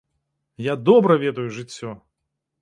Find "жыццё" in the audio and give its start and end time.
1.59-1.93